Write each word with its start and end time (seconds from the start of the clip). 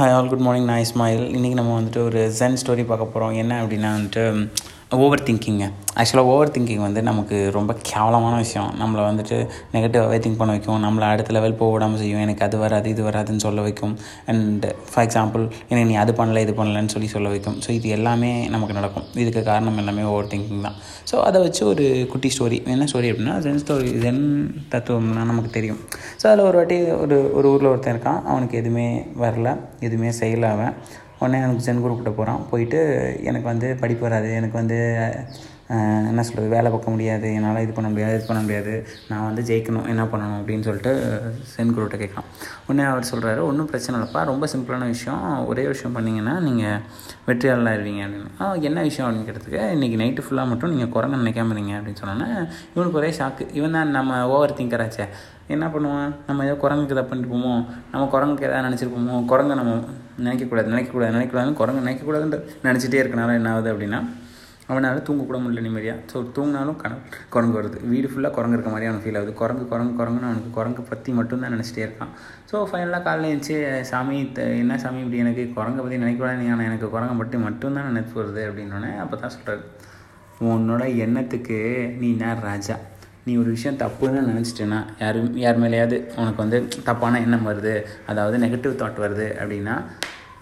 Hi 0.00 0.12
all 0.12 0.28
good 0.28 0.42
morning 0.42 0.68
நான் 0.68 0.82
இஸ்மாயில் 0.82 1.24
இன்றைக்கி 1.28 1.56
நம்ம 1.56 1.72
வந்துட்டு 1.74 2.00
ஒரு 2.04 2.20
ஜென் 2.38 2.56
ஸ்டோரி 2.60 2.84
பார்க்க 2.84 3.06
போகிறோம் 3.06 3.32
என்ன 3.32 3.52
அப்படின்னா 3.62 3.88
வந்துட்டு 3.92 4.22
ஓவர் 4.98 5.22
திங்கிங்க 5.26 5.64
ஆக்சுவலாக 6.00 6.30
ஓவர் 6.32 6.52
திங்கிங் 6.54 6.82
வந்து 6.84 7.00
நமக்கு 7.08 7.36
ரொம்ப 7.56 7.72
கேவலமான 7.88 8.34
விஷயம். 8.42 8.70
நம்மளை 8.80 9.02
வந்துட்டு 9.08 9.36
நெகட்டிவாகவே 9.74 10.16
திங்க் 10.24 10.38
பண்ண 10.40 10.52
வைக்கும். 10.54 10.80
நம்மளை 10.84 11.06
அடுத்த 11.12 11.34
லெவல் 11.36 11.56
போக 11.60 11.70
விடாமல் 11.74 12.00
செய்யும். 12.00 12.22
எனக்கு 12.26 12.42
அது 12.46 12.56
வராது 12.62 12.88
இது 12.94 13.02
வராதுன்னு 13.08 13.42
சொல்ல 13.46 13.62
வைக்கும். 13.66 13.94
அண்ட் 14.32 14.64
ஃபார் 14.90 15.04
எக்ஸாம்பிள் 15.06 15.42
எனக்கு 15.70 15.86
நீ 15.90 15.96
அது 16.04 16.14
பண்ணல 16.20 16.40
இது 16.46 16.54
பண்ணலன்னு 16.60 16.92
சொல்லி 16.94 17.10
சொல்ல 17.14 17.28
வைக்கும். 17.34 17.58
ஸோ 17.66 17.70
இது 17.78 17.88
எல்லாமே 17.96 18.30
நமக்கு 18.54 18.76
நடக்கும். 18.78 19.06
இதுக்கு 19.24 19.42
காரணம் 19.50 19.78
எல்லாமே 19.82 20.06
ஓவர் 20.12 20.30
திங்கிங் 20.32 20.64
தான். 20.68 20.78
ஸோ 21.10 21.18
அதை 21.28 21.40
வச்சு 21.46 21.62
ஒரு 21.72 21.86
குட்டி 22.14 22.30
ஸ்டோரி 22.36 22.58
என்ன 22.76 22.88
ஸ்டோரி 22.92 23.10
அப்படின்னா 23.12 23.36
ஜென் 23.46 23.62
ஸ்டோரி 23.64 23.92
ஜென் 24.06 24.24
தத்துவம்னா 24.74 25.24
நமக்கு 25.32 25.52
தெரியும். 25.58 25.80
ஸோ 26.22 26.26
அதில் 26.30 26.46
ஒரு 26.48 26.58
வாட்டி 26.60 26.78
ஒரு 27.04 27.18
ஒரு 27.38 27.48
ஊரில் 27.52 27.70
ஒருத்தன் 27.72 27.94
இருக்கான். 27.96 28.20
அவனுக்கு 28.32 28.58
எதுவுமே 28.62 28.88
வரல 29.24 29.52
எதுவுமே 29.88 30.12
செய்யலை 30.22 30.50
அவன். 30.56 30.74
உடனே 31.20 31.38
எனக்கு 31.44 31.64
ஜென் 31.66 31.80
குரு 31.80 31.94
போகிறான் 32.12 32.46
போயிட்டு 32.50 32.80
எனக்கு 33.22 33.46
வந்து 33.46 33.76
படிப்பு 33.80 34.04
வராது. 34.08 34.28
எனக்கு 34.32 34.56
வந்து 34.58 34.78
என்ன 36.10 36.22
சொல்கிறது 36.22 36.54
வேலை 36.54 36.70
பார்க்க 36.70 36.90
முடியாது 36.90 37.34
என்னால் 37.34 37.60
இது 37.64 37.72
பண்ண 37.72 37.88
முடியாது 37.88 38.14
இது 38.14 38.24
பண்ண 38.26 38.40
முடியாது 38.42 38.72
நான் 39.08 39.24
வந்து 39.26 39.42
ஜெயிக்கணும் 39.42 39.86
என்ன 39.86 40.04
பண்ணணும் 40.12 40.38
அப்படின்னு 40.40 40.66
சொல்லிட்டு 40.68 40.92
சென் 41.52 41.74
கேட்கலாம். 41.74 42.28
உடனே 42.66 42.84
அவர் 42.92 43.10
சொல்கிறாரு 43.12 43.40
ஒன்றும் 43.48 43.66
பிரச்சனை 43.66 43.94
இல்லைப்பா 43.98 44.22
ரொம்ப 44.24 44.46
சிம்பிளான 44.52 44.86
விஷயம் 44.86 45.46
ஒரே 45.46 45.66
விஷயம் 45.66 45.96
பண்ணிங்கன்னா 45.96 46.34
நீங்கள் 46.40 46.80
வெற்றியாளர் 47.26 47.70
ஆயிருவீங்க. 47.72 48.02
அப்படின்னு. 48.06 48.64
என்ன 48.70 48.82
விஷயம்? 48.82 49.06
அப்படின்னு 49.08 49.28
கேட்டதுக்கு 49.28 49.60
இன்றைக்கி 49.76 49.98
நைட்டு 50.02 50.24
ஃபுல்லாக 50.26 50.50
மட்டும் 50.52 50.70
நீங்கள் 50.70 50.92
குரங்கு 50.96 51.20
நினைக்காம 51.22 51.54
இருங்க 51.56 51.74
அப்படின்னு 51.78 52.00
சொன்னோன்னே 52.02 52.28
இவனுக்கு 52.74 53.00
ஒரே 53.02 53.10
ஷாக்கு 53.18 53.46
இவன் 53.52 53.76
தான் 53.78 53.90
நம்ம 53.90 54.26
ஓவர் 54.34 54.56
திங்கராச்சே 54.60 55.06
என்ன 55.54 55.66
பண்ணுவான்? 55.66 56.10
நம்ம 56.26 56.44
ஏதோ 56.44 56.56
குரங்குக்கு 56.64 56.96
இதை 56.96 57.04
பண்ணிருப்போமோ 57.10 57.52
நம்ம 57.92 58.04
குரங்குக்கு 58.14 58.46
எதாவது 58.48 58.66
நினச்சிருப்போமோ 58.68 59.24
குரங்கை 59.24 59.56
நம்ம 59.56 59.76
நினைக்கக்கூடாது 60.24 60.72
நினைக்கக்கூடாது 60.74 61.14
நினைக்கக்கூடாதுன்னு 61.16 61.60
குரங்கு 61.60 61.86
நினைக்கக்கூடாதுன்ற 61.86 62.40
நினச்சிட்டே 62.66 63.00
இருக்கனால 63.02 63.38
என்ன 63.40 63.52
ஆகுது 63.52 63.72
அப்படின்னா 63.74 64.00
அவனால் 64.70 65.04
தூங்கக்கூட 65.06 65.38
முடியல 65.40 65.60
நிம்மதியாக 65.60 66.00
ஸோ 66.12 66.18
தூங்கினாலும் 66.34 66.76
கனவு 66.76 67.00
குரங்கு 67.30 67.56
வருது. 67.56 67.78
வீடு 67.84 68.08
ஃபுல்லாக 68.08 68.32
குரங்கு 68.32 68.56
இருக்க 68.56 68.70
மாதிரி 68.70 68.86
அவனுக்கு 68.86 69.06
ஃபீல் 69.06 69.18
ஆகுது. 69.18 69.32
குரங்கு 69.34 69.64
குரங்கு 69.66 69.94
குரங்குன்னு 70.00 70.28
அவனுக்கு 70.28 70.50
குரங்கு 70.50 70.82
பற்றி 70.84 71.12
மட்டும்தான் 71.12 71.54
நினச்சிட்டே 71.54 71.82
இருக்கான். 71.86 72.12
ஸோ 72.50 72.64
ஃபைனலாக 72.68 73.02
காலையில் 73.02 73.30
எழுந்துச்சு 73.30 73.56
சாமி 73.90 74.18
த- 74.32 74.46
என்ன 74.60 74.78
சாமி 74.78 75.00
இப்படி 75.00 75.18
எனக்கு 75.18 75.44
குரங்கை 75.54 75.82
பற்றி 75.82 75.98
நினைக்கூடாது 75.98 76.50
ஆனால் 76.50 76.66
எனக்கு 76.66 76.88
குரங்கை 76.90 77.16
பற்றி 77.16 77.38
மட்டும்தான் 77.38 77.88
நினைப்பு 77.88 78.14
வருது 78.20 78.44
அப்படின்னோடனே 78.48 78.92
அப்போ 78.98 79.16
தான் 79.16 79.34
சொல்கிறாரு 79.36 79.64
உன்னோட 80.50 80.84
எண்ணத்துக்கு 81.04 81.58
நீ 81.98 82.10
நேர் 82.14 82.44
ராஜா? 82.44 82.76
நீ 83.24 83.36
ஒரு 83.36 83.50
விஷயம் 83.50 83.78
தப்புன்னு 83.78 84.20
நினச்சிட்டேன்னா 84.28 84.78
யாரும் 84.98 85.36
யார் 85.36 85.58
மேலேயாவது 85.58 85.96
உனக்கு 86.16 86.36
வந்து 86.36 86.58
தப்பான 86.84 87.20
எண்ணம் 87.20 87.48
வருது. 87.48 87.74
அதாவது 88.06 88.38
நெகட்டிவ் 88.38 88.74
தாட் 88.76 88.98
வருது 88.98 89.26
அப்படின்னா 89.38 89.74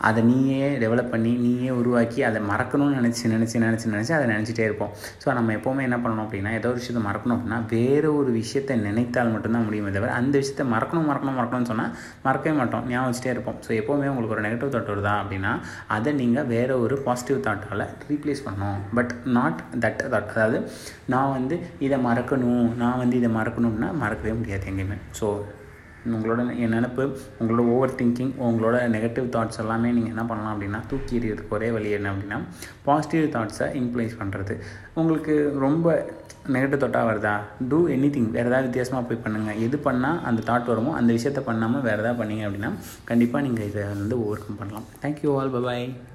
அதை 0.08 0.20
நீயே 0.28 0.68
டெவலப் 0.82 1.10
பண்ணி 1.12 1.32
நீயே 1.44 1.70
உருவாக்கி 1.80 2.20
அதை 2.28 2.40
மறக்கணும்னு 2.50 2.96
நினச்சி 2.98 3.24
நினச்சி 3.34 3.56
நினச்சி 3.64 3.86
நினச்சி 3.94 4.12
அதை 4.16 4.26
நினச்சிட்டே 4.32 4.64
இருப்போம். 4.68 4.92
ஸோ 5.22 5.34
நம்ம 5.38 5.54
எப்போவுமே 5.58 5.82
என்ன 5.88 5.98
பண்ணணும் 6.02 6.24
அப்படின்னா 6.26 6.52
ஏதோ 6.58 6.68
ஒரு 6.72 6.80
விஷயத்தை 6.80 7.02
மறக்கணும் 7.08 7.36
அப்படின்னா 7.36 7.60
வேறு 7.74 8.08
ஒரு 8.20 8.30
விஷயத்தை 8.40 8.76
நினைத்தால் 8.86 9.32
மட்டும்தான் 9.34 9.66
முடியுமே 9.68 9.92
தவிர 9.96 10.12
அந்த 10.20 10.34
விஷயத்தை 10.42 10.66
மறக்கணும் 10.74 11.08
மறக்கணும் 11.12 11.38
மறக்கணும்னு 11.40 11.70
சொன்னால் 11.72 11.92
மறக்கவே 12.26 12.54
மாட்டோம் 12.60 12.86
ஞாபகம் 12.92 13.10
வச்சுட்டே 13.10 13.32
இருப்போம். 13.34 13.58
ஸோ 13.66 13.72
எப்போவுமே 13.80 14.10
உங்களுக்கு 14.12 14.36
ஒரு 14.38 14.46
நெகட்டிவ் 14.48 14.74
தாட் 14.76 14.92
வருதா 14.94 15.14
அப்படின்னா 15.22 15.54
அதை 15.96 16.12
நீங்கள் 16.22 16.48
வேறு 16.54 16.80
ஒரு 16.86 16.96
பாசிட்டிவ் 17.08 17.44
தாட்டால் 17.48 17.86
ரீப்ளேஸ் 18.10 18.44
பண்ணணும். 18.48 18.80
பட் 18.98 19.14
நாட் 19.38 19.62
தட் 19.84 20.02
தாட் 20.14 20.34
அதாவது 20.34 20.58
நான் 21.12 21.34
வந்து 21.38 21.56
இதை 21.86 21.98
மறக்கணும் 22.08 22.68
நான் 22.82 23.00
வந்து 23.02 23.16
இதை 23.20 23.30
மறக்கணும்னா 23.38 23.88
மறக்கவே 24.02 24.34
முடியாது 24.40 24.66
எங்கேயுமே. 24.72 24.98
ஸோ 25.20 25.28
உங்களோட 26.06 26.56
என் 26.56 26.74
நினப்பு 26.74 27.04
உங்களோட 27.40 27.64
ஓவர் 27.68 27.94
திங்கிங் 27.94 28.32
உங்களோட 28.40 28.88
நெகட்டிவ் 28.88 29.26
தாட்ஸ் 29.28 29.58
எல்லாமே 29.58 29.92
நீங்கள் 29.92 30.10
என்ன 30.10 30.24
பண்ணலாம் 30.24 30.54
அப்படின்னா 30.54 30.86
தூக்கி 30.86 31.18
எறியதுக்கு 31.18 31.48
ஒரே 31.48 31.70
வழி 31.70 31.90
என்ன 31.90 32.12
அப்படின்னா 32.12 32.38
பாசிட்டிவ் 32.84 33.32
தாட்ஸை 33.34 33.74
இம்ப்ளைஸ் 33.74 34.18
பண்ணுறது 34.18 34.56
உங்களுக்கு 34.94 35.52
ரொம்ப 35.58 35.86
நெகட்டிவ் 36.48 36.80
தாட்டாக 36.80 37.06
வருதா? 37.08 37.32
டூ 37.68 37.88
எனி 37.88 38.10
திங் 38.10 38.30
வேறு 38.30 38.48
ஏதாவது 38.48 38.66
வித்தியாசமாக 38.66 39.06
போய் 39.06 39.22
பண்ணுங்கள் 39.24 39.58
எது 39.58 39.76
பண்ணால் 39.84 40.20
அந்த 40.22 40.42
தாட் 40.46 40.64
வருமோ 40.64 40.94
அந்த 40.94 41.12
விஷயத்தை 41.12 41.44
பண்ணாமல் 41.44 41.80
வேறு 41.80 41.98
ஏதாவது 41.98 42.20
பண்ணீங்க 42.22 42.46
அப்படின்னா 42.46 42.70
கண்டிப்பாக 43.04 43.44
நீங்கள் 43.44 43.66
இதை 43.66 43.82
வந்து 43.94 44.18
ஓவர் 44.20 44.44
கம் 44.46 44.56
பண்ணலாம் 44.56 44.86
thank you 45.02 45.38
all 45.38 45.50
bye bye 45.50 45.84